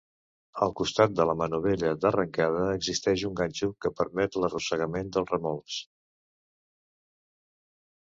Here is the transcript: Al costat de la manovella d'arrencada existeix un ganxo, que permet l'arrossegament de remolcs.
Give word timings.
Al 0.65 0.71
costat 0.77 1.11
de 1.17 1.25
la 1.29 1.33
manovella 1.41 1.91
d'arrencada 2.05 2.63
existeix 2.77 3.25
un 3.29 3.35
ganxo, 3.41 3.69
que 3.85 3.91
permet 3.99 4.37
l'arrossegament 4.45 5.13
de 5.19 5.23
remolcs. 5.33 5.77